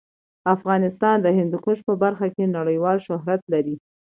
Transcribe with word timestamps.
افغانستان 0.55 1.17
د 1.21 1.27
هندوکش 1.37 1.79
په 1.87 1.93
برخه 2.03 2.27
کې 2.35 2.53
نړیوال 2.57 2.97
شهرت 3.07 3.41
لري. 3.53 3.75